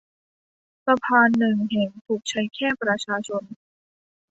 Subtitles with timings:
[0.85, 3.43] สะพานหนึ่งแห่งถูกใช้แค่ประชาชน